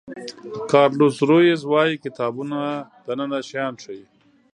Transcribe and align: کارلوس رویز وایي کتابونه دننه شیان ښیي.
کارلوس 0.71 1.15
رویز 1.29 1.61
وایي 1.71 1.95
کتابونه 2.05 2.59
دننه 3.05 3.39
شیان 3.49 3.73
ښیي. 3.81 4.03